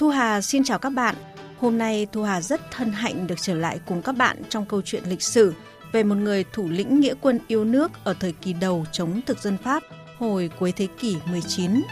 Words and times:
Thu 0.00 0.08
Hà 0.08 0.40
xin 0.40 0.64
chào 0.64 0.78
các 0.78 0.90
bạn. 0.90 1.14
Hôm 1.58 1.78
nay 1.78 2.06
Thu 2.12 2.22
Hà 2.22 2.40
rất 2.40 2.60
thân 2.70 2.92
hạnh 2.92 3.26
được 3.26 3.34
trở 3.40 3.54
lại 3.54 3.80
cùng 3.86 4.02
các 4.02 4.12
bạn 4.12 4.42
trong 4.48 4.66
câu 4.66 4.82
chuyện 4.84 5.02
lịch 5.06 5.22
sử 5.22 5.54
về 5.92 6.02
một 6.02 6.14
người 6.14 6.44
thủ 6.52 6.68
lĩnh 6.68 7.00
nghĩa 7.00 7.14
quân 7.20 7.38
yêu 7.48 7.64
nước 7.64 7.90
ở 8.04 8.14
thời 8.20 8.32
kỳ 8.32 8.52
đầu 8.52 8.86
chống 8.92 9.20
thực 9.26 9.38
dân 9.38 9.56
Pháp 9.64 9.82
hồi 10.18 10.50
cuối 10.58 10.72
thế 10.72 10.86
kỷ 10.98 11.16
19. 11.30 11.82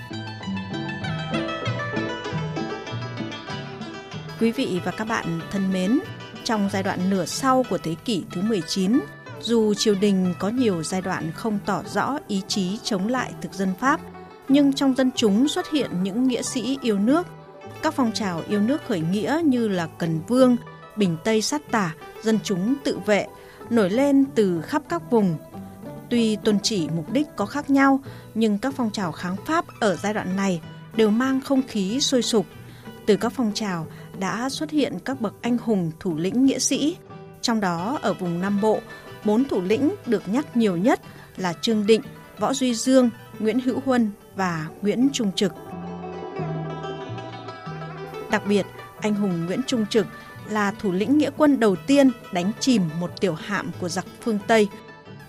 Quý 4.40 4.52
vị 4.52 4.80
và 4.84 4.90
các 4.90 5.04
bạn 5.04 5.40
thân 5.50 5.72
mến, 5.72 6.00
trong 6.44 6.68
giai 6.72 6.82
đoạn 6.82 7.10
nửa 7.10 7.24
sau 7.24 7.64
của 7.70 7.78
thế 7.78 7.94
kỷ 8.04 8.24
thứ 8.30 8.42
19, 8.42 9.00
dù 9.40 9.74
triều 9.74 9.94
đình 9.94 10.34
có 10.38 10.48
nhiều 10.48 10.82
giai 10.82 11.02
đoạn 11.02 11.32
không 11.34 11.58
tỏ 11.66 11.82
rõ 11.92 12.18
ý 12.28 12.42
chí 12.48 12.78
chống 12.82 13.08
lại 13.08 13.32
thực 13.40 13.52
dân 13.52 13.74
Pháp, 13.80 14.00
nhưng 14.48 14.72
trong 14.72 14.94
dân 14.94 15.10
chúng 15.16 15.48
xuất 15.48 15.70
hiện 15.70 16.02
những 16.02 16.28
nghĩa 16.28 16.42
sĩ 16.42 16.78
yêu 16.82 16.98
nước. 16.98 17.26
Các 17.82 17.94
phong 17.94 18.12
trào 18.12 18.42
yêu 18.48 18.60
nước 18.60 18.82
khởi 18.88 19.00
nghĩa 19.00 19.40
như 19.44 19.68
là 19.68 19.88
Cần 19.98 20.20
Vương, 20.28 20.56
Bình 20.96 21.16
Tây 21.24 21.42
sát 21.42 21.62
tả, 21.70 21.94
dân 22.22 22.38
chúng 22.44 22.74
tự 22.84 22.98
vệ 23.06 23.26
nổi 23.70 23.90
lên 23.90 24.24
từ 24.34 24.62
khắp 24.62 24.82
các 24.88 25.10
vùng. 25.10 25.36
Tuy 26.10 26.36
tôn 26.36 26.60
chỉ 26.62 26.88
mục 26.88 27.12
đích 27.12 27.26
có 27.36 27.46
khác 27.46 27.70
nhau, 27.70 28.00
nhưng 28.34 28.58
các 28.58 28.74
phong 28.76 28.90
trào 28.90 29.12
kháng 29.12 29.36
Pháp 29.46 29.64
ở 29.80 29.96
giai 29.96 30.14
đoạn 30.14 30.36
này 30.36 30.60
đều 30.96 31.10
mang 31.10 31.40
không 31.40 31.62
khí 31.68 32.00
sôi 32.00 32.22
sục. 32.22 32.46
Từ 33.06 33.16
các 33.16 33.32
phong 33.36 33.52
trào 33.54 33.86
đã 34.18 34.48
xuất 34.48 34.70
hiện 34.70 34.98
các 35.04 35.20
bậc 35.20 35.34
anh 35.42 35.58
hùng 35.58 35.92
thủ 36.00 36.16
lĩnh 36.16 36.46
nghĩa 36.46 36.58
sĩ. 36.58 36.96
Trong 37.40 37.60
đó 37.60 37.98
ở 38.02 38.14
vùng 38.14 38.40
Nam 38.40 38.60
Bộ, 38.60 38.78
bốn 39.24 39.44
thủ 39.44 39.60
lĩnh 39.60 39.94
được 40.06 40.28
nhắc 40.28 40.56
nhiều 40.56 40.76
nhất 40.76 41.00
là 41.36 41.52
Trương 41.52 41.86
Định, 41.86 42.02
Võ 42.38 42.54
Duy 42.54 42.74
Dương, 42.74 43.10
Nguyễn 43.38 43.60
Hữu 43.60 43.80
Huân 43.84 44.10
và 44.36 44.66
Nguyễn 44.82 45.08
Trung 45.12 45.32
Trực. 45.32 45.52
Đặc 48.30 48.42
biệt, 48.48 48.66
anh 49.00 49.14
hùng 49.14 49.46
Nguyễn 49.46 49.60
Trung 49.66 49.86
Trực 49.86 50.06
là 50.48 50.70
thủ 50.70 50.92
lĩnh 50.92 51.18
nghĩa 51.18 51.30
quân 51.36 51.60
đầu 51.60 51.76
tiên 51.76 52.10
đánh 52.32 52.52
chìm 52.60 52.82
một 53.00 53.20
tiểu 53.20 53.34
hạm 53.34 53.70
của 53.80 53.88
giặc 53.88 54.06
phương 54.20 54.38
Tây. 54.46 54.68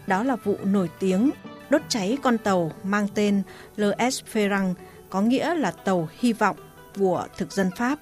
Đó 0.07 0.23
là 0.23 0.35
vụ 0.35 0.57
nổi 0.63 0.89
tiếng 0.99 1.31
đốt 1.69 1.81
cháy 1.89 2.17
con 2.23 2.37
tàu 2.37 2.71
mang 2.83 3.07
tên 3.15 3.41
L.S. 3.75 4.21
Ferrang, 4.33 4.73
có 5.09 5.21
nghĩa 5.21 5.55
là 5.55 5.71
tàu 5.71 6.09
hy 6.19 6.33
vọng 6.33 6.57
của 6.97 7.27
thực 7.37 7.51
dân 7.51 7.69
Pháp 7.77 7.99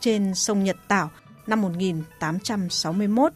trên 0.00 0.34
sông 0.34 0.64
Nhật 0.64 0.76
Tảo 0.88 1.10
năm 1.46 1.62
1861. 1.62 3.32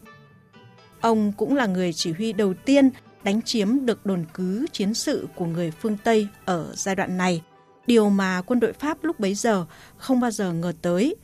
Ông 1.01 1.33
cũng 1.37 1.55
là 1.55 1.65
người 1.65 1.93
chỉ 1.93 2.11
huy 2.11 2.33
đầu 2.33 2.53
tiên 2.53 2.89
đánh 3.23 3.41
chiếm 3.41 3.85
được 3.85 4.05
đồn 4.05 4.25
cứ 4.33 4.65
chiến 4.71 4.93
sự 4.93 5.27
của 5.35 5.45
người 5.45 5.71
phương 5.71 5.97
Tây 6.03 6.27
ở 6.45 6.71
giai 6.75 6.95
đoạn 6.95 7.17
này, 7.17 7.41
điều 7.87 8.09
mà 8.09 8.41
quân 8.41 8.59
đội 8.59 8.73
Pháp 8.73 9.03
lúc 9.03 9.19
bấy 9.19 9.35
giờ 9.35 9.65
không 9.97 10.19
bao 10.19 10.31
giờ 10.31 10.53
ngờ 10.53 10.73
tới, 10.81 11.15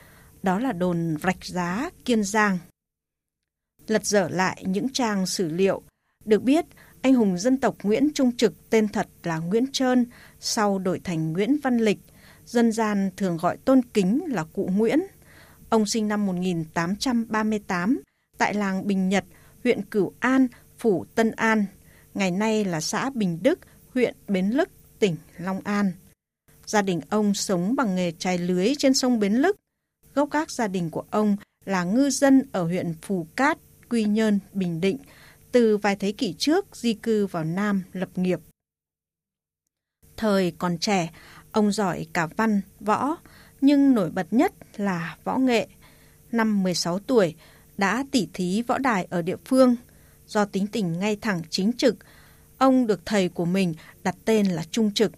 đó 0.42 0.58
là 0.58 0.72
đồn 0.72 1.16
Rạch 1.22 1.44
Giá, 1.44 1.90
Kiên 2.04 2.24
Giang. 2.24 2.58
Lật 3.86 4.06
dở 4.06 4.28
lại 4.28 4.64
những 4.66 4.88
trang 4.92 5.26
sử 5.26 5.48
liệu, 5.48 5.82
được 6.24 6.42
biết 6.42 6.64
anh 7.02 7.14
hùng 7.14 7.38
dân 7.38 7.60
tộc 7.60 7.76
Nguyễn 7.82 8.08
Trung 8.14 8.36
Trực 8.36 8.70
tên 8.70 8.88
thật 8.88 9.08
là 9.22 9.38
Nguyễn 9.38 9.66
Trơn, 9.72 10.06
sau 10.40 10.78
đổi 10.78 11.00
thành 11.04 11.32
Nguyễn 11.32 11.56
Văn 11.62 11.78
Lịch, 11.78 11.98
dân 12.44 12.72
gian 12.72 13.10
thường 13.16 13.36
gọi 13.36 13.56
tôn 13.56 13.82
kính 13.94 14.22
là 14.26 14.44
cụ 14.44 14.70
Nguyễn. 14.72 15.00
Ông 15.68 15.86
sinh 15.86 16.08
năm 16.08 16.26
1838 16.26 18.00
tại 18.38 18.54
làng 18.54 18.86
Bình 18.86 19.08
Nhật, 19.08 19.24
huyện 19.64 19.82
Cửu 19.82 20.12
An, 20.20 20.48
phủ 20.78 21.04
Tân 21.14 21.30
An, 21.30 21.66
ngày 22.14 22.30
nay 22.30 22.64
là 22.64 22.80
xã 22.80 23.10
Bình 23.10 23.38
Đức, 23.42 23.58
huyện 23.94 24.14
Bến 24.28 24.50
Lức, 24.50 24.68
tỉnh 24.98 25.16
Long 25.38 25.60
An. 25.64 25.92
Gia 26.70 26.82
đình 26.82 27.00
ông 27.08 27.34
sống 27.34 27.76
bằng 27.76 27.94
nghề 27.94 28.12
chài 28.12 28.38
lưới 28.38 28.72
trên 28.78 28.94
sông 28.94 29.20
Bến 29.20 29.34
Lức. 29.34 29.56
Gốc 30.14 30.28
các 30.30 30.50
gia 30.50 30.68
đình 30.68 30.90
của 30.90 31.04
ông 31.10 31.36
là 31.64 31.84
ngư 31.84 32.10
dân 32.10 32.42
ở 32.52 32.64
huyện 32.64 32.94
Phù 33.02 33.26
Cát, 33.36 33.58
Quy 33.88 34.04
Nhơn, 34.04 34.38
Bình 34.52 34.80
Định, 34.80 34.98
từ 35.52 35.76
vài 35.76 35.96
thế 35.96 36.12
kỷ 36.12 36.34
trước 36.38 36.76
di 36.76 36.94
cư 36.94 37.26
vào 37.26 37.44
Nam 37.44 37.82
lập 37.92 38.08
nghiệp. 38.14 38.40
Thời 40.16 40.52
còn 40.58 40.78
trẻ, 40.78 41.10
ông 41.52 41.72
giỏi 41.72 42.06
cả 42.12 42.26
văn, 42.26 42.60
võ, 42.80 43.16
nhưng 43.60 43.94
nổi 43.94 44.10
bật 44.10 44.26
nhất 44.30 44.52
là 44.76 45.16
võ 45.24 45.38
nghệ. 45.38 45.68
Năm 46.32 46.62
16 46.62 46.98
tuổi, 46.98 47.34
đã 47.78 48.04
tỉ 48.10 48.28
thí 48.32 48.62
võ 48.62 48.78
đài 48.78 49.06
ở 49.10 49.22
địa 49.22 49.36
phương. 49.44 49.76
Do 50.26 50.44
tính 50.44 50.66
tình 50.66 50.98
ngay 50.98 51.16
thẳng 51.16 51.42
chính 51.50 51.72
trực, 51.72 51.96
ông 52.58 52.86
được 52.86 53.00
thầy 53.06 53.28
của 53.28 53.44
mình 53.44 53.74
đặt 54.02 54.16
tên 54.24 54.46
là 54.46 54.64
Trung 54.70 54.92
Trực. 54.94 55.12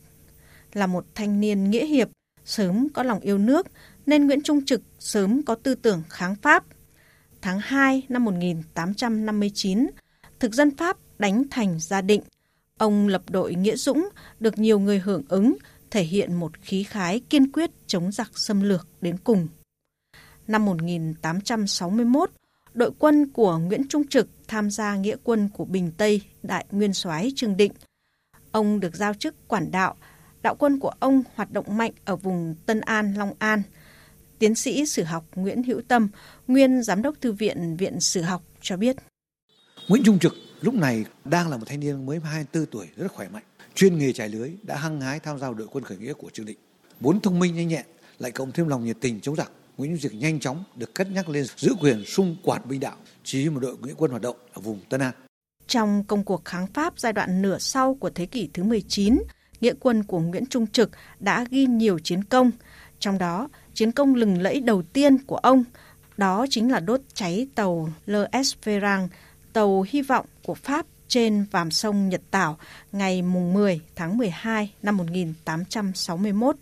Là 0.73 0.87
một 0.87 1.07
thanh 1.15 1.41
niên 1.41 1.71
nghĩa 1.71 1.87
hiệp, 1.87 2.09
sớm 2.45 2.89
có 2.89 3.03
lòng 3.03 3.21
yêu 3.21 3.39
nước, 3.39 3.67
nên 4.07 4.27
Nguyễn 4.27 4.43
Trung 4.43 4.65
Trực 4.65 4.83
sớm 4.99 5.43
có 5.43 5.55
tư 5.55 5.75
tưởng 5.75 6.03
kháng 6.09 6.35
Pháp. 6.35 6.65
Tháng 7.41 7.61
2 7.61 8.03
năm 8.09 8.25
1859, 8.25 9.87
thực 10.41 10.55
dân 10.55 10.77
Pháp 10.77 10.97
đánh 11.19 11.43
thành 11.51 11.81
Gia 11.81 12.01
Định. 12.01 12.23
Ông 12.79 13.09
lập 13.09 13.23
đội 13.31 13.55
Nghĩa 13.55 13.77
Dũng, 13.77 14.09
được 14.41 14.59
nhiều 14.59 14.79
người 14.79 14.99
hưởng 14.99 15.23
ứng, 15.29 15.57
thể 15.91 16.03
hiện 16.03 16.35
một 16.35 16.53
khí 16.63 16.83
khái 16.85 17.21
kiên 17.21 17.53
quyết 17.53 17.71
chống 17.87 18.13
giặc 18.13 18.39
xâm 18.39 18.63
lược 18.63 18.89
đến 19.01 19.17
cùng. 19.25 19.49
Năm 20.47 20.65
1861, 20.65 22.31
đội 22.75 22.91
quân 22.99 23.27
của 23.33 23.59
Nguyễn 23.59 23.89
Trung 23.89 24.09
Trực 24.09 24.29
tham 24.49 24.71
gia 24.71 24.97
nghĩa 24.97 25.17
quân 25.25 25.49
của 25.49 25.65
Bình 25.65 25.93
Tây 25.97 26.23
Đại 26.43 26.67
Nguyên 26.71 26.93
soái 26.93 27.33
Trương 27.37 27.57
Định. 27.57 27.73
Ông 28.53 28.81
được 28.81 28.97
giao 28.97 29.15
chức 29.15 29.49
quản 29.49 29.71
đạo, 29.71 29.97
đạo 30.43 30.55
quân 30.59 30.79
của 30.79 30.93
ông 31.01 31.23
hoạt 31.35 31.53
động 31.53 31.77
mạnh 31.77 31.93
ở 32.05 32.17
vùng 32.17 32.55
Tân 32.67 32.81
An, 32.81 33.15
Long 33.15 33.33
An. 33.39 33.63
Tiến 34.39 34.55
sĩ 34.55 34.87
sử 34.87 35.03
học 35.03 35.25
Nguyễn 35.35 35.63
Hữu 35.63 35.83
Tâm, 35.89 36.09
nguyên 36.47 36.83
giám 36.83 37.03
đốc 37.03 37.21
thư 37.21 37.33
viện 37.33 37.77
Viện 37.77 38.01
Sử 38.01 38.23
học 38.23 38.43
cho 38.61 38.77
biết. 38.77 38.97
Nguyễn 39.89 40.03
Trung 40.05 40.19
Trực 40.19 40.35
lúc 40.61 40.75
này 40.75 41.05
đang 41.25 41.51
là 41.51 41.57
một 41.57 41.65
thanh 41.69 41.81
niên 41.81 42.07
mới 42.07 42.21
24 42.25 42.67
tuổi 42.67 42.87
rất 42.97 43.13
khỏe 43.13 43.29
mạnh, 43.29 43.43
chuyên 43.75 43.99
nghề 43.99 44.13
trải 44.13 44.29
lưới 44.29 44.51
đã 44.63 44.77
hăng 44.77 45.01
hái 45.01 45.21
tham 45.21 45.39
gia 45.39 45.51
đội 45.51 45.69
quân 45.71 45.85
khởi 45.85 45.99
nghĩa 45.99 46.13
của 46.13 46.31
Trương 46.33 46.47
Định. 46.47 46.59
Vốn 47.01 47.21
thông 47.21 47.39
minh 47.39 47.55
nhanh 47.55 47.69
nhẹn, 47.69 47.87
lại 48.19 48.31
cộng 48.31 48.53
thêm 48.53 48.69
lòng 48.69 48.85
nhiệt 48.85 48.97
tình 49.01 49.21
chống 49.21 49.37
giặc, 49.37 49.51
Nguyễn 49.77 49.91
Trung 49.91 50.01
Trực 50.01 50.15
nhanh 50.15 50.41
chóng 50.41 50.65
được 50.77 50.95
cất 50.95 51.11
nhắc 51.11 51.29
lên 51.29 51.45
giữ 51.57 51.75
quyền 51.81 52.05
xung 52.05 52.37
quản 52.43 52.63
binh 52.69 52.81
đạo, 52.81 52.97
chỉ 53.25 53.49
một 53.49 53.61
đội 53.61 53.77
nghĩa 53.83 53.95
quân 53.97 54.11
hoạt 54.11 54.23
động 54.23 54.37
ở 54.53 54.61
vùng 54.61 54.81
Tân 54.89 55.01
An. 55.01 55.13
Trong 55.67 56.05
công 56.05 56.25
cuộc 56.25 56.45
kháng 56.45 56.67
Pháp 56.67 56.95
giai 56.97 57.13
đoạn 57.13 57.43
nửa 57.43 57.59
sau 57.59 57.95
của 57.95 58.11
thế 58.11 58.27
kỷ 58.27 58.49
thứ 58.55 58.65
19, 58.65 59.19
nghĩa 59.63 59.75
quân 59.81 60.05
của 60.05 60.21
Nguyễn 60.21 60.47
Trung 60.47 60.67
Trực 60.67 60.91
đã 61.21 61.45
ghi 61.51 61.67
nhiều 61.67 61.99
chiến 61.99 62.25
công, 62.25 62.51
trong 62.99 63.19
đó 63.19 63.49
chiến 63.75 63.93
công 63.93 64.15
lừng 64.15 64.43
lẫy 64.43 64.61
đầu 64.61 64.83
tiên 64.83 65.19
của 65.19 65.37
ông 65.37 65.65
đó 66.17 66.47
chính 66.51 66.73
là 66.73 66.81
đốt 66.81 67.01
cháy 67.15 67.47
tàu 67.55 67.89
L.S. 68.07 68.55
Tàu 69.53 69.87
hy 69.89 70.03
vọng 70.03 70.27
của 70.43 70.55
Pháp 70.55 70.87
trên 71.09 71.45
vàm 71.51 71.71
sông 71.71 72.09
Nhật 72.09 72.21
Tảo 72.31 72.59
ngày 72.93 73.23
10 73.23 73.81
tháng 73.97 74.19
12 74.19 74.75
năm 74.83 74.97
1861. 74.97 76.57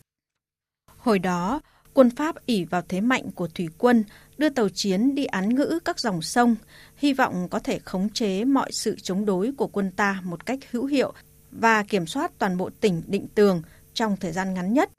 Hồi 0.99 1.19
đó, 1.19 1.61
quân 1.95 2.11
Pháp 2.11 2.47
ỉ 2.47 2.65
vào 2.65 2.83
thế 2.89 3.01
mạnh 3.01 3.31
của 3.35 3.49
thủy 3.49 3.69
quân, 3.79 4.05
đưa 4.39 4.49
tàu 4.49 4.69
chiến 4.69 5.15
đi 5.15 5.25
án 5.25 5.55
ngữ 5.55 5.79
các 5.85 6.01
dòng 6.01 6.23
sông, 6.23 6.57
hy 6.97 7.13
vọng 7.13 7.49
có 7.51 7.59
thể 7.59 7.79
khống 7.79 8.09
chế 8.09 8.45
mọi 8.45 8.73
sự 8.73 8.97
chống 9.03 9.25
đối 9.25 9.53
của 9.53 9.67
quân 9.67 9.91
ta 9.91 10.21
một 10.25 10.47
cách 10.47 10.59
hữu 10.71 10.87
hiệu 10.87 11.13
và 11.51 11.83
kiểm 11.83 12.07
soát 12.07 12.33
toàn 12.39 12.57
bộ 12.57 12.71
tỉnh 12.81 13.03
Định 13.07 13.27
Tường 13.35 13.63
trong 13.95 14.17
thời 14.17 14.33
gian 14.33 14.55
ngắn 14.55 14.73
nhất. 14.73 14.91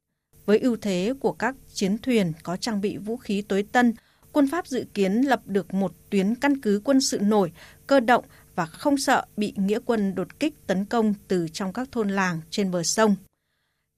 Với 0.45 0.59
ưu 0.59 0.77
thế 0.81 1.13
của 1.19 1.31
các 1.31 1.55
chiến 1.73 1.97
thuyền 1.97 2.33
có 2.43 2.57
trang 2.57 2.81
bị 2.81 2.97
vũ 2.97 3.17
khí 3.17 3.41
tối 3.41 3.65
tân, 3.71 3.93
quân 4.31 4.49
Pháp 4.51 4.67
dự 4.67 4.85
kiến 4.93 5.13
lập 5.13 5.41
được 5.45 5.73
một 5.73 5.93
tuyến 6.09 6.35
căn 6.35 6.61
cứ 6.61 6.81
quân 6.83 7.01
sự 7.01 7.19
nổi, 7.19 7.51
cơ 7.87 7.99
động 7.99 8.25
và 8.55 8.65
không 8.65 8.97
sợ 8.97 9.25
bị 9.37 9.53
nghĩa 9.55 9.79
quân 9.85 10.15
đột 10.15 10.39
kích 10.39 10.67
tấn 10.67 10.85
công 10.85 11.13
từ 11.27 11.47
trong 11.53 11.73
các 11.73 11.91
thôn 11.91 12.09
làng 12.09 12.41
trên 12.49 12.71
bờ 12.71 12.83
sông. 12.83 13.15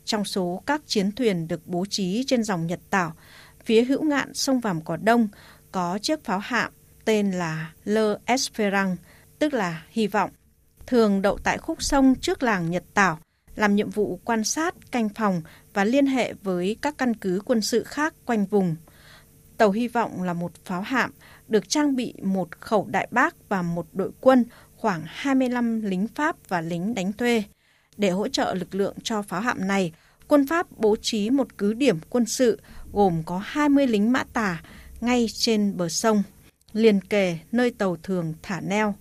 Trong 0.06 0.25
số 0.25 0.63
các 0.66 0.81
chiến 0.86 1.12
thuyền 1.12 1.47
được 1.47 1.68
bố 1.68 1.86
trí 1.90 2.24
trên 2.28 2.44
dòng 2.44 2.68
Nhật 2.68 2.80
Tảo, 2.90 3.13
phía 3.66 3.84
hữu 3.84 4.03
ngạn 4.03 4.34
sông 4.34 4.60
Vàm 4.60 4.81
Cỏ 4.81 4.98
Đông 4.98 5.28
có 5.72 6.00
chiếc 6.01 6.24
pháo 6.24 6.39
hạm 6.39 6.72
tên 7.06 7.31
là 7.31 7.74
Le 7.86 8.16
Esperang, 8.25 8.98
tức 9.39 9.54
là 9.54 9.83
hy 9.89 10.07
vọng, 10.07 10.31
thường 10.88 11.21
đậu 11.21 11.38
tại 11.38 11.57
khúc 11.57 11.83
sông 11.83 12.15
trước 12.21 12.44
làng 12.44 12.71
Nhật 12.71 12.83
Tảo, 12.94 13.19
làm 13.56 13.75
nhiệm 13.75 13.89
vụ 13.89 14.19
quan 14.25 14.44
sát, 14.44 14.91
canh 14.91 15.09
phòng 15.09 15.41
và 15.74 15.83
liên 15.83 16.06
hệ 16.06 16.33
với 16.44 16.75
các 16.81 16.97
căn 16.97 17.13
cứ 17.13 17.41
quân 17.45 17.62
sự 17.62 17.83
khác 17.83 18.13
quanh 18.25 18.45
vùng. 18.45 18.75
Tàu 19.57 19.71
Hy 19.71 19.88
vọng 19.88 20.24
là 20.24 20.33
một 20.33 20.51
pháo 20.65 20.81
hạm 20.81 21.12
được 21.47 21.69
trang 21.69 21.95
bị 21.95 22.13
một 22.24 22.47
khẩu 22.59 22.88
đại 22.91 23.07
bác 23.12 23.50
và 23.50 23.62
một 23.62 23.85
đội 23.94 24.12
quân 24.21 24.45
khoảng 24.75 25.03
25 25.06 25.81
lính 25.81 26.07
Pháp 26.07 26.35
và 26.47 26.62
lính 26.62 26.95
đánh 26.95 27.13
thuê. 27.13 27.44
Để 27.97 28.09
hỗ 28.09 28.27
trợ 28.27 28.53
lực 28.53 28.75
lượng 28.75 28.95
cho 29.03 29.21
pháo 29.21 29.41
hạm 29.41 29.68
này, 29.68 29.94
quân 30.27 30.47
Pháp 30.47 30.68
bố 30.77 30.95
trí 31.01 31.30
một 31.30 31.57
cứ 31.57 31.74
điểm 31.74 32.00
quân 32.09 32.25
sự 32.25 32.62
gồm 32.94 33.24
có 33.25 33.41
20 33.45 33.88
lính 33.88 34.12
mã 34.12 34.24
tà 34.33 34.62
ngay 35.01 35.27
trên 35.33 35.77
bờ 35.77 35.89
sông, 35.89 36.24
liền 36.74 37.01
kề 37.01 37.38
nơi 37.51 37.71
tàu 37.71 37.97
thường 38.03 38.33
thả 38.41 38.62
neo. 38.62 38.95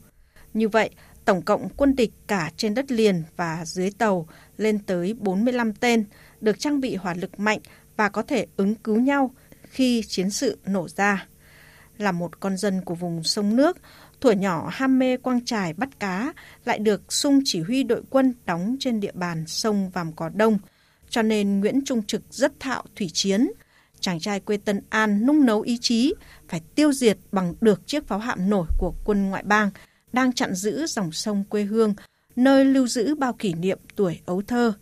Như 0.55 0.69
vậy, 0.69 0.91
tổng 1.25 1.43
cộng 1.43 1.69
quân 1.77 1.97
địch 1.97 2.13
cả 2.27 2.51
trên 2.57 2.75
đất 2.75 2.93
liền 2.93 3.23
và 3.37 3.65
dưới 3.65 3.91
tàu 3.99 4.29
lên 4.57 4.79
tới 4.79 5.15
45 5.19 5.73
tên, 5.73 6.05
được 6.41 6.59
trang 6.59 6.81
bị 6.81 6.97
hỏa 6.97 7.15
lực 7.15 7.41
mạnh 7.41 7.61
và 7.97 8.09
có 8.09 8.23
thể 8.23 8.47
ứng 8.57 8.75
cứu 8.75 8.97
nhau 8.97 9.31
khi 9.71 10.03
chiến 10.07 10.31
sự 10.31 10.59
nổ 10.67 10.89
ra. 10.89 11.27
Là 11.99 12.13
một 12.13 12.41
con 12.41 12.57
dân 12.57 12.81
của 12.85 12.95
vùng 12.95 13.25
sông 13.25 13.57
nước, 13.57 13.77
thuở 14.21 14.33
nhỏ 14.33 14.69
ham 14.73 14.99
mê 14.99 15.17
quang 15.17 15.45
trải 15.45 15.73
bắt 15.73 15.89
cá, 16.01 16.33
lại 16.65 16.79
được 16.79 17.13
sung 17.13 17.41
chỉ 17.45 17.61
huy 17.61 17.83
đội 17.83 18.03
quân 18.11 18.35
đóng 18.47 18.77
trên 18.81 19.01
địa 19.01 19.13
bàn 19.15 19.45
sông 19.47 19.91
Vàm 19.91 20.13
Cỏ 20.13 20.31
Đông, 20.35 20.59
cho 21.11 21.23
nên 21.23 21.61
Nguyễn 21.61 21.85
Trung 21.85 22.03
Trực 22.03 22.23
rất 22.31 22.61
thạo 22.61 22.85
thủy 22.97 23.11
chiến. 23.13 23.51
Chàng 24.01 24.21
trai 24.21 24.41
quê 24.41 24.57
Tân 24.57 24.81
An 24.89 25.27
nung 25.27 25.47
nấu 25.47 25.61
ý 25.61 25.79
chí, 25.81 26.15
phải 26.49 26.61
tiêu 26.75 26.93
diệt 26.93 27.19
bằng 27.33 27.55
được 27.61 27.87
chiếc 27.87 28.09
pháo 28.09 28.19
hạm 28.19 28.51
nổi 28.51 28.67
của 28.79 28.95
quân 29.05 29.31
ngoại 29.31 29.43
bang, 29.43 29.71
đang 30.13 30.33
chặn 30.33 30.55
giữ 30.55 30.87
dòng 30.87 31.13
sông 31.13 31.45
quê 31.49 31.63
hương, 31.63 31.95
nơi 32.37 32.65
lưu 32.65 32.87
giữ 32.87 33.15
bao 33.15 33.33
kỷ 33.33 33.55
niệm 33.55 33.79
tuổi 33.97 34.21
ấu 34.27 34.43
thơ. 34.43 34.73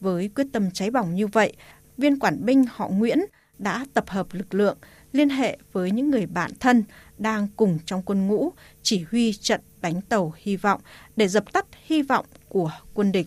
Với 0.00 0.30
quyết 0.34 0.46
tâm 0.52 0.70
cháy 0.70 0.90
bỏng 0.90 1.14
như 1.14 1.26
vậy, 1.26 1.52
viên 1.96 2.18
quản 2.18 2.44
binh 2.44 2.64
họ 2.70 2.88
Nguyễn 2.88 3.18
đã 3.58 3.86
tập 3.94 4.04
hợp 4.08 4.26
lực 4.32 4.54
lượng, 4.54 4.78
liên 5.12 5.28
hệ 5.28 5.58
với 5.72 5.90
những 5.90 6.10
người 6.10 6.26
bạn 6.26 6.50
thân 6.60 6.84
đang 7.18 7.48
cùng 7.56 7.78
trong 7.86 8.02
quân 8.02 8.26
ngũ 8.26 8.52
chỉ 8.82 9.04
huy 9.10 9.32
trận 9.32 9.60
đánh 9.80 10.00
tàu 10.00 10.34
hy 10.36 10.56
vọng 10.56 10.80
để 11.16 11.28
dập 11.28 11.52
tắt 11.52 11.66
hy 11.86 12.02
vọng 12.02 12.26
của 12.48 12.70
quân 12.94 13.12
địch. 13.12 13.26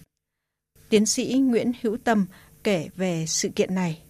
Tiến 0.89 1.05
sĩ 1.05 1.33
Nguyễn 1.33 1.71
Hữu 1.81 1.97
Tâm 2.03 2.25
kể 2.63 2.89
về 2.95 3.25
sự 3.27 3.49
kiện 3.49 3.75
này. 3.75 4.01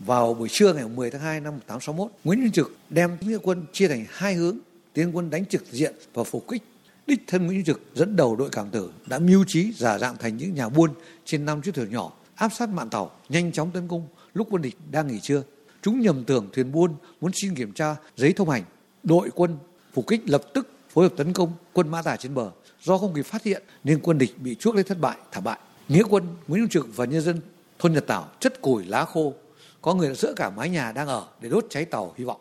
Vào 0.00 0.34
buổi 0.34 0.48
trưa 0.50 0.72
ngày 0.72 0.84
10 0.88 1.10
tháng 1.10 1.20
2 1.20 1.40
năm 1.40 1.52
1861, 1.52 2.12
Nguyễn 2.24 2.40
Văn 2.40 2.52
Trực 2.52 2.76
đem 2.90 3.16
nghĩa 3.20 3.38
quân 3.42 3.64
chia 3.72 3.88
thành 3.88 4.04
hai 4.10 4.34
hướng, 4.34 4.58
tiến 4.98 5.16
quân 5.16 5.30
đánh 5.30 5.46
trực 5.46 5.64
diện 5.70 5.94
và 6.14 6.24
phục 6.24 6.48
kích. 6.48 6.62
Đích 7.06 7.20
thân 7.26 7.46
Nguyễn 7.46 7.64
Trực 7.64 7.80
dẫn 7.94 8.16
đầu 8.16 8.36
đội 8.36 8.48
cảm 8.52 8.70
tử 8.70 8.92
đã 9.06 9.18
mưu 9.18 9.44
trí 9.44 9.72
giả 9.72 9.98
dạng 9.98 10.16
thành 10.16 10.36
những 10.36 10.54
nhà 10.54 10.68
buôn 10.68 10.90
trên 11.24 11.44
năm 11.44 11.62
chiếc 11.62 11.74
thuyền 11.74 11.90
nhỏ, 11.90 12.12
áp 12.34 12.48
sát 12.58 12.68
mạn 12.68 12.90
tàu, 12.90 13.10
nhanh 13.28 13.52
chóng 13.52 13.70
tấn 13.70 13.88
công 13.88 14.06
lúc 14.34 14.46
quân 14.50 14.62
địch 14.62 14.76
đang 14.90 15.08
nghỉ 15.08 15.20
trưa. 15.20 15.42
Chúng 15.82 16.00
nhầm 16.00 16.24
tưởng 16.24 16.48
thuyền 16.52 16.72
buôn 16.72 16.94
muốn 17.20 17.32
xin 17.34 17.54
kiểm 17.54 17.72
tra 17.72 17.96
giấy 18.16 18.32
thông 18.32 18.50
hành. 18.50 18.62
Đội 19.02 19.30
quân 19.34 19.58
phục 19.92 20.06
kích 20.06 20.20
lập 20.30 20.42
tức 20.54 20.70
phối 20.88 21.04
hợp 21.08 21.16
tấn 21.16 21.32
công 21.32 21.52
quân 21.72 21.88
mã 21.88 22.02
tà 22.02 22.16
trên 22.16 22.34
bờ. 22.34 22.50
Do 22.82 22.98
không 22.98 23.14
kịp 23.14 23.26
phát 23.26 23.42
hiện 23.42 23.62
nên 23.84 24.00
quân 24.02 24.18
địch 24.18 24.38
bị 24.38 24.54
chuốc 24.54 24.74
lấy 24.74 24.84
thất 24.84 25.00
bại, 25.00 25.16
thảm 25.32 25.44
bại. 25.44 25.58
Nghĩa 25.88 26.02
quân 26.10 26.26
Nguyễn 26.48 26.62
Trung 26.62 26.68
Trực 26.68 26.96
và 26.96 27.04
nhân 27.04 27.22
dân 27.22 27.40
thôn 27.78 27.92
Nhật 27.92 28.06
Tảo 28.06 28.28
chất 28.40 28.60
củi 28.60 28.84
lá 28.84 29.04
khô 29.04 29.34
có 29.82 29.94
người 29.94 30.08
đã 30.08 30.14
dỡ 30.14 30.32
cả 30.36 30.50
mái 30.50 30.68
nhà 30.68 30.92
đang 30.92 31.06
ở 31.06 31.26
để 31.40 31.48
đốt 31.48 31.66
cháy 31.70 31.84
tàu 31.84 32.14
hy 32.16 32.24
vọng. 32.24 32.40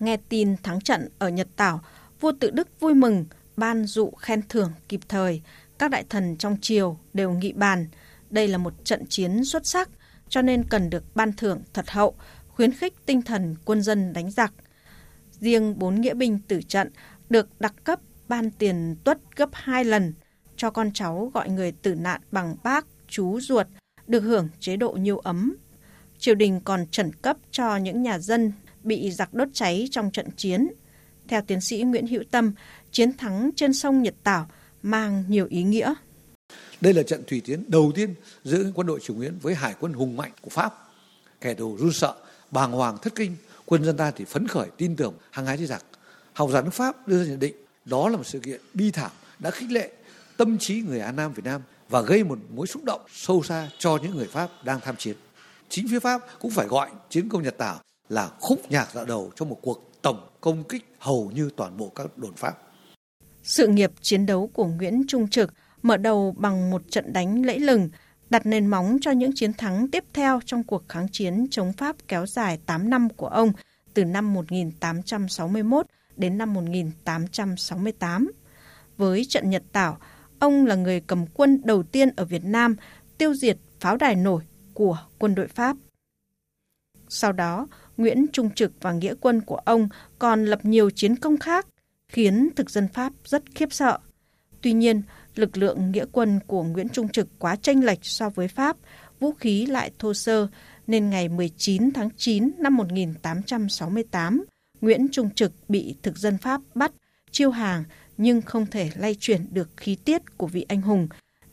Nghe 0.00 0.16
tin 0.28 0.56
thắng 0.62 0.80
trận 0.80 1.08
ở 1.18 1.28
Nhật 1.28 1.48
Tảo, 1.56 1.80
vua 2.20 2.32
tự 2.40 2.50
Đức 2.50 2.80
vui 2.80 2.94
mừng, 2.94 3.24
ban 3.56 3.84
dụ 3.84 4.10
khen 4.10 4.42
thưởng 4.48 4.72
kịp 4.88 5.00
thời. 5.08 5.42
Các 5.78 5.90
đại 5.90 6.04
thần 6.08 6.36
trong 6.36 6.56
triều 6.60 6.98
đều 7.14 7.32
nghị 7.32 7.52
bàn. 7.52 7.86
Đây 8.30 8.48
là 8.48 8.58
một 8.58 8.84
trận 8.84 9.06
chiến 9.08 9.44
xuất 9.44 9.66
sắc, 9.66 9.90
cho 10.28 10.42
nên 10.42 10.64
cần 10.64 10.90
được 10.90 11.16
ban 11.16 11.32
thưởng 11.32 11.62
thật 11.74 11.90
hậu, 11.90 12.14
khuyến 12.48 12.72
khích 12.72 12.94
tinh 13.06 13.22
thần 13.22 13.56
quân 13.64 13.82
dân 13.82 14.12
đánh 14.12 14.30
giặc. 14.30 14.52
Riêng 15.30 15.78
bốn 15.78 16.00
nghĩa 16.00 16.14
binh 16.14 16.38
tử 16.48 16.60
trận 16.68 16.90
được 17.30 17.48
đặc 17.60 17.74
cấp 17.84 18.00
ban 18.28 18.50
tiền 18.50 18.96
tuất 19.04 19.18
gấp 19.36 19.50
hai 19.52 19.84
lần, 19.84 20.14
cho 20.56 20.70
con 20.70 20.92
cháu 20.92 21.30
gọi 21.34 21.50
người 21.50 21.72
tử 21.72 21.94
nạn 21.94 22.20
bằng 22.32 22.56
bác, 22.62 22.86
chú 23.08 23.40
ruột, 23.40 23.66
được 24.06 24.20
hưởng 24.20 24.48
chế 24.60 24.76
độ 24.76 24.92
nhiêu 24.92 25.18
ấm 25.18 25.56
triều 26.18 26.34
đình 26.34 26.60
còn 26.64 26.86
trần 26.90 27.12
cấp 27.12 27.36
cho 27.50 27.76
những 27.76 28.02
nhà 28.02 28.18
dân 28.18 28.52
bị 28.86 29.10
giặc 29.10 29.34
đốt 29.34 29.48
cháy 29.52 29.88
trong 29.90 30.10
trận 30.10 30.30
chiến. 30.36 30.68
Theo 31.28 31.42
tiến 31.46 31.60
sĩ 31.60 31.82
Nguyễn 31.82 32.06
Hữu 32.06 32.22
Tâm, 32.30 32.52
chiến 32.92 33.16
thắng 33.16 33.50
trên 33.56 33.72
sông 33.72 34.02
Nhật 34.02 34.14
Tảo 34.22 34.48
mang 34.82 35.24
nhiều 35.28 35.46
ý 35.50 35.62
nghĩa. 35.62 35.94
Đây 36.80 36.94
là 36.94 37.02
trận 37.02 37.22
thủy 37.26 37.42
tiến 37.44 37.64
đầu 37.68 37.92
tiên 37.94 38.14
giữa 38.44 38.72
quân 38.74 38.86
đội 38.86 39.00
chủ 39.02 39.14
Nguyễn 39.14 39.38
với 39.42 39.54
hải 39.54 39.74
quân 39.80 39.92
hùng 39.92 40.16
mạnh 40.16 40.32
của 40.40 40.50
Pháp. 40.50 40.74
Kẻ 41.40 41.54
thù 41.54 41.76
run 41.76 41.92
sợ, 41.92 42.14
bàng 42.50 42.72
hoàng 42.72 42.98
thất 43.02 43.14
kinh, 43.14 43.36
quân 43.64 43.84
dân 43.84 43.96
ta 43.96 44.10
thì 44.10 44.24
phấn 44.24 44.48
khởi 44.48 44.68
tin 44.76 44.96
tưởng 44.96 45.14
Hàng 45.30 45.46
hái 45.46 45.56
đi 45.56 45.66
giặc. 45.66 45.84
Học 46.32 46.50
giả 46.52 46.62
nước 46.62 46.74
Pháp 46.74 47.08
đưa 47.08 47.24
ra 47.24 47.30
nhận 47.30 47.40
định 47.40 47.54
đó 47.84 48.08
là 48.08 48.16
một 48.16 48.26
sự 48.26 48.38
kiện 48.38 48.60
bi 48.74 48.90
thảm 48.90 49.10
đã 49.38 49.50
khích 49.50 49.70
lệ 49.70 49.90
tâm 50.36 50.58
trí 50.58 50.74
người 50.74 51.00
An 51.00 51.16
Nam 51.16 51.32
Việt 51.32 51.44
Nam 51.44 51.62
và 51.88 52.00
gây 52.00 52.24
một 52.24 52.38
mối 52.54 52.66
xúc 52.66 52.84
động 52.84 53.00
sâu 53.12 53.42
xa 53.42 53.70
cho 53.78 53.98
những 54.02 54.16
người 54.16 54.26
Pháp 54.26 54.50
đang 54.64 54.80
tham 54.80 54.96
chiến 54.96 55.16
chính 55.68 55.88
phía 55.88 56.00
Pháp 56.00 56.22
cũng 56.40 56.50
phải 56.50 56.66
gọi 56.66 56.90
chiến 57.10 57.28
công 57.28 57.42
Nhật 57.42 57.58
Tảo 57.58 57.80
là 58.08 58.30
khúc 58.40 58.70
nhạc 58.70 58.92
dạo 58.94 59.04
đầu 59.04 59.30
trong 59.36 59.48
một 59.48 59.58
cuộc 59.62 59.92
tổng 60.02 60.28
công 60.40 60.64
kích 60.64 60.94
hầu 60.98 61.30
như 61.34 61.50
toàn 61.56 61.76
bộ 61.76 61.92
các 61.94 62.18
đồn 62.18 62.34
Pháp. 62.36 62.54
Sự 63.42 63.66
nghiệp 63.66 63.90
chiến 64.00 64.26
đấu 64.26 64.50
của 64.52 64.66
Nguyễn 64.66 65.02
Trung 65.08 65.28
Trực 65.28 65.54
mở 65.82 65.96
đầu 65.96 66.34
bằng 66.38 66.70
một 66.70 66.82
trận 66.90 67.12
đánh 67.12 67.46
lẫy 67.46 67.58
lừng, 67.58 67.90
đặt 68.30 68.46
nền 68.46 68.66
móng 68.66 68.98
cho 69.00 69.10
những 69.10 69.30
chiến 69.34 69.52
thắng 69.52 69.90
tiếp 69.90 70.04
theo 70.12 70.40
trong 70.44 70.64
cuộc 70.64 70.88
kháng 70.88 71.08
chiến 71.12 71.46
chống 71.50 71.72
Pháp 71.72 71.96
kéo 72.08 72.26
dài 72.26 72.58
8 72.66 72.90
năm 72.90 73.08
của 73.08 73.28
ông 73.28 73.52
từ 73.94 74.04
năm 74.04 74.34
1861 74.34 75.86
đến 76.16 76.38
năm 76.38 76.54
1868. 76.54 78.32
Với 78.96 79.24
trận 79.24 79.50
Nhật 79.50 79.62
Tảo, 79.72 79.98
ông 80.38 80.66
là 80.66 80.74
người 80.74 81.00
cầm 81.00 81.26
quân 81.34 81.60
đầu 81.64 81.82
tiên 81.82 82.08
ở 82.16 82.24
Việt 82.24 82.44
Nam 82.44 82.76
tiêu 83.18 83.34
diệt 83.34 83.58
pháo 83.80 83.96
đài 83.96 84.14
nổi 84.14 84.42
của 84.74 84.98
quân 85.18 85.34
đội 85.34 85.46
Pháp. 85.46 85.76
Sau 87.08 87.32
đó, 87.32 87.66
Nguyễn 87.96 88.26
Trung 88.32 88.50
Trực 88.50 88.72
và 88.80 88.92
nghĩa 88.92 89.14
quân 89.20 89.40
của 89.40 89.56
ông 89.56 89.88
còn 90.18 90.44
lập 90.44 90.64
nhiều 90.64 90.90
chiến 90.90 91.16
công 91.16 91.36
khác, 91.36 91.66
khiến 92.08 92.48
thực 92.56 92.70
dân 92.70 92.88
Pháp 92.88 93.12
rất 93.24 93.42
khiếp 93.54 93.72
sợ. 93.72 93.98
Tuy 94.62 94.72
nhiên, 94.72 95.02
lực 95.34 95.56
lượng 95.56 95.90
nghĩa 95.90 96.04
quân 96.12 96.40
của 96.46 96.62
Nguyễn 96.62 96.88
Trung 96.88 97.08
Trực 97.08 97.28
quá 97.38 97.56
tranh 97.56 97.84
lệch 97.84 97.98
so 98.02 98.30
với 98.30 98.48
Pháp, 98.48 98.76
vũ 99.20 99.32
khí 99.32 99.66
lại 99.66 99.90
thô 99.98 100.14
sơ, 100.14 100.46
nên 100.86 101.10
ngày 101.10 101.28
19 101.28 101.92
tháng 101.92 102.08
9 102.16 102.50
năm 102.58 102.76
1868, 102.76 104.44
Nguyễn 104.80 105.08
Trung 105.12 105.30
Trực 105.30 105.52
bị 105.68 105.94
thực 106.02 106.16
dân 106.18 106.38
Pháp 106.38 106.60
bắt, 106.74 106.92
chiêu 107.30 107.50
hàng 107.50 107.84
nhưng 108.16 108.42
không 108.42 108.66
thể 108.66 108.90
lay 108.96 109.16
chuyển 109.20 109.46
được 109.50 109.68
khí 109.76 109.96
tiết 110.04 110.36
của 110.36 110.46
vị 110.46 110.66
anh 110.68 110.82
hùng 110.82 111.08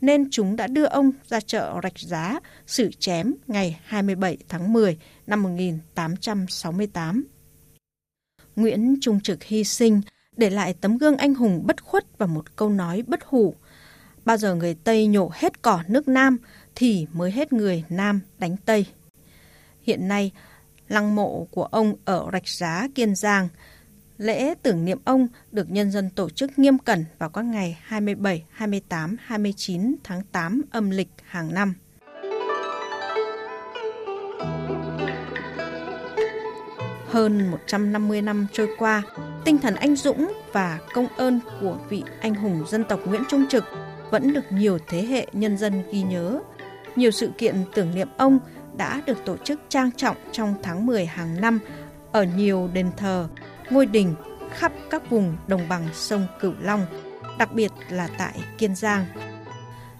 nên 0.06 0.30
chúng 0.30 0.56
đã 0.56 0.66
đưa 0.66 0.84
ông 0.84 1.12
ra 1.28 1.40
chợ 1.40 1.80
Rạch 1.82 1.98
Giá 1.98 2.40
xử 2.66 2.90
chém 2.98 3.34
ngày 3.46 3.80
27 3.84 4.38
tháng 4.48 4.72
10 4.72 4.98
năm 5.26 5.42
1868. 5.42 7.24
Nguyễn 8.56 8.96
Trung 9.00 9.20
Trực 9.20 9.44
hy 9.44 9.64
sinh 9.64 10.00
để 10.36 10.50
lại 10.50 10.74
tấm 10.80 10.98
gương 10.98 11.16
anh 11.16 11.34
hùng 11.34 11.62
bất 11.66 11.82
khuất 11.82 12.18
và 12.18 12.26
một 12.26 12.56
câu 12.56 12.70
nói 12.70 13.02
bất 13.06 13.24
hủ. 13.24 13.54
Bao 14.24 14.36
giờ 14.36 14.54
người 14.54 14.74
Tây 14.74 15.06
nhổ 15.06 15.30
hết 15.34 15.62
cỏ 15.62 15.82
nước 15.88 16.08
Nam 16.08 16.38
thì 16.74 17.06
mới 17.12 17.30
hết 17.30 17.52
người 17.52 17.84
Nam 17.88 18.20
đánh 18.38 18.56
Tây. 18.64 18.86
Hiện 19.82 20.08
nay, 20.08 20.30
lăng 20.88 21.14
mộ 21.14 21.46
của 21.50 21.64
ông 21.64 21.94
ở 22.04 22.28
Rạch 22.32 22.48
Giá, 22.48 22.88
Kiên 22.94 23.14
Giang– 23.14 23.48
Lễ 24.18 24.54
tưởng 24.62 24.84
niệm 24.84 24.98
ông 25.04 25.28
được 25.52 25.70
nhân 25.70 25.90
dân 25.90 26.10
tổ 26.10 26.30
chức 26.30 26.58
nghiêm 26.58 26.78
cẩn 26.78 27.04
vào 27.18 27.28
các 27.28 27.44
ngày 27.44 27.78
27, 27.82 28.44
28, 28.50 29.16
29 29.24 29.94
tháng 30.04 30.22
8 30.32 30.62
âm 30.70 30.90
lịch 30.90 31.08
hàng 31.24 31.54
năm. 31.54 31.74
Hơn 37.08 37.50
150 37.50 38.22
năm 38.22 38.46
trôi 38.52 38.68
qua, 38.78 39.02
tinh 39.44 39.58
thần 39.58 39.74
anh 39.74 39.96
dũng 39.96 40.32
và 40.52 40.78
công 40.94 41.08
ơn 41.16 41.40
của 41.60 41.78
vị 41.88 42.02
anh 42.20 42.34
hùng 42.34 42.64
dân 42.68 42.84
tộc 42.84 43.00
Nguyễn 43.06 43.22
Trung 43.28 43.46
Trực 43.48 43.64
vẫn 44.10 44.32
được 44.32 44.52
nhiều 44.52 44.78
thế 44.88 45.02
hệ 45.02 45.26
nhân 45.32 45.58
dân 45.58 45.82
ghi 45.92 46.02
nhớ. 46.02 46.40
Nhiều 46.96 47.10
sự 47.10 47.30
kiện 47.38 47.54
tưởng 47.74 47.94
niệm 47.94 48.08
ông 48.16 48.38
đã 48.76 49.02
được 49.06 49.18
tổ 49.24 49.36
chức 49.36 49.60
trang 49.68 49.90
trọng 49.96 50.16
trong 50.32 50.54
tháng 50.62 50.86
10 50.86 51.06
hàng 51.06 51.40
năm 51.40 51.58
ở 52.12 52.22
nhiều 52.22 52.70
đền 52.72 52.90
thờ, 52.96 53.28
ngôi 53.70 53.86
đình 53.86 54.14
khắp 54.50 54.72
các 54.90 55.10
vùng 55.10 55.36
đồng 55.46 55.68
bằng 55.68 55.88
sông 55.92 56.26
Cửu 56.40 56.52
Long, 56.60 56.86
đặc 57.38 57.52
biệt 57.52 57.72
là 57.90 58.08
tại 58.18 58.34
Kiên 58.58 58.74
Giang. 58.74 59.06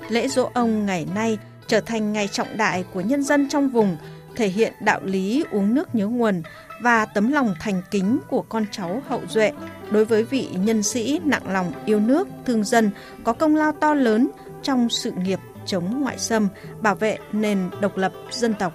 Lễ 0.09 0.29
dỗ 0.29 0.51
ông 0.55 0.87
ngày 0.87 1.07
nay 1.15 1.39
trở 1.67 1.81
thành 1.81 2.13
ngày 2.13 2.29
trọng 2.29 2.57
đại 2.57 2.85
của 2.95 3.01
nhân 3.01 3.23
dân 3.23 3.49
trong 3.49 3.69
vùng, 3.69 3.97
thể 4.37 4.49
hiện 4.49 4.73
đạo 4.81 5.01
lý 5.05 5.45
uống 5.51 5.75
nước 5.75 5.95
nhớ 5.95 6.07
nguồn 6.07 6.43
và 6.81 7.05
tấm 7.05 7.33
lòng 7.33 7.55
thành 7.61 7.83
kính 7.91 8.19
của 8.29 8.43
con 8.43 8.67
cháu 8.71 9.03
hậu 9.09 9.21
duệ 9.29 9.53
đối 9.91 10.05
với 10.05 10.25
vị 10.25 10.49
nhân 10.53 10.83
sĩ 10.83 11.21
nặng 11.25 11.53
lòng 11.53 11.73
yêu 11.87 12.01
nước, 12.01 12.29
thương 12.47 12.65
dân 12.65 12.91
có 13.25 13.33
công 13.33 13.57
lao 13.57 13.73
to 13.73 13.95
lớn 13.95 14.31
trong 14.63 14.89
sự 14.89 15.11
nghiệp 15.11 15.41
chống 15.67 16.01
ngoại 16.01 16.19
xâm, 16.19 16.49
bảo 16.81 16.95
vệ 16.95 17.19
nền 17.33 17.71
độc 17.81 17.97
lập 17.97 18.13
dân 18.31 18.55
tộc 18.55 18.73